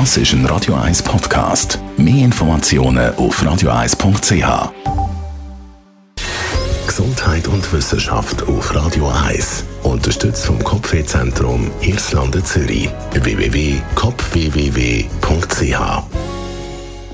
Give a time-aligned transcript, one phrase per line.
[0.00, 1.78] Das ist ein Radio 1 Podcast.
[1.96, 4.72] Mehr Informationen auf radio1.ch.
[6.84, 9.64] Gesundheit und Wissenschaft auf Radio 1.
[9.84, 12.88] Unterstützt vom Kopfwehzentrum Irlande Zürich.
[13.12, 16.02] www.kopfwww.ch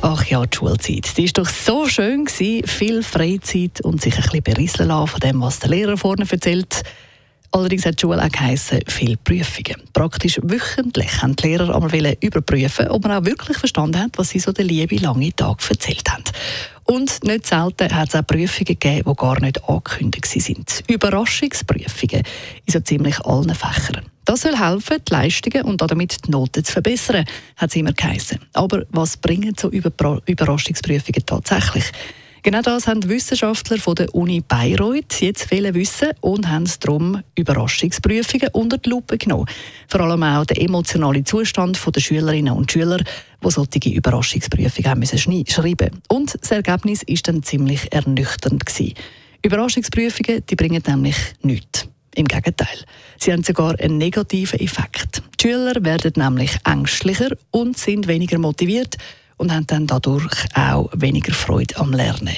[0.00, 1.18] Ach ja, die Schulzeit.
[1.18, 2.24] Die war doch so schön.
[2.24, 2.66] Gewesen.
[2.66, 6.82] Viel Freizeit und sich ein bisschen berieseln lassen von dem, was der Lehrer vorne erzählt.
[7.52, 9.82] Allerdings hat die Schule auch geheissen, viele Prüfungen.
[9.92, 14.38] Praktisch wöchentlich haben die Lehrer einmal überprüfen, ob man auch wirklich verstanden hat, was sie
[14.38, 16.22] so den lieben langen Tag erzählt haben.
[16.84, 20.84] Und nicht selten hat es auch Prüfungen gegeben, die gar nicht angekündigt sind.
[20.88, 22.22] Überraschungsprüfungen
[22.66, 24.04] in so ziemlich allen Fächern.
[24.24, 27.24] Das soll helfen, die Leistungen und damit die Noten zu verbessern,
[27.56, 28.38] hat es immer geheißen.
[28.52, 31.84] Aber was bringen so Überraschungsprüfungen tatsächlich?
[32.42, 38.48] Genau das haben Wissenschaftler von der Uni Bayreuth jetzt wollen wissen und haben darum Überraschungsprüfungen
[38.52, 39.44] unter die Lupe genommen.
[39.88, 45.18] Vor allem auch der emotionale Zustand der Schülerinnen und Schüler, die solche Überraschungsprüfungen haben müssen
[45.18, 48.94] schreiben Und das Ergebnis ist dann ziemlich ernüchternd gewesen.
[49.42, 51.88] Überraschungsprüfungen die bringen nämlich nichts.
[52.14, 52.84] Im Gegenteil,
[53.18, 55.22] sie haben sogar einen negativen Effekt.
[55.38, 58.96] Die Schüler werden nämlich ängstlicher und sind weniger motiviert
[59.40, 62.36] und haben dann dadurch auch weniger Freude am Lernen.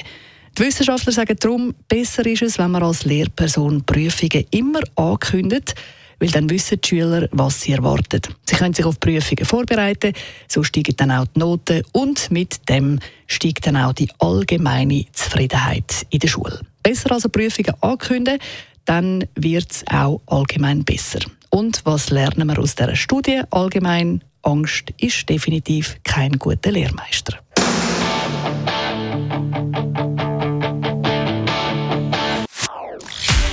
[0.57, 5.75] Die Wissenschaftler sagen darum, besser ist es, wenn man als Lehrperson Prüfungen immer ankündigt,
[6.19, 8.21] weil dann wissen die Schüler, was sie erwarten.
[8.45, 10.13] Sie können sich auf Prüfungen vorbereiten,
[10.47, 16.05] so steigen dann auch die Noten und mit dem steigt dann auch die allgemeine Zufriedenheit
[16.09, 16.61] in der Schule.
[16.83, 18.39] Besser also Prüfungen ankündigen,
[18.85, 21.19] dann wird es auch allgemein besser.
[21.49, 24.23] Und was lernen wir aus dieser Studie allgemein?
[24.43, 27.39] Angst ist definitiv kein guter Lehrmeister.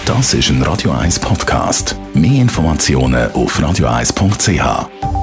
[0.04, 1.96] Das ist ein Radio 1 Podcast.
[2.12, 5.19] Mehr Informationen auf radio1.ch.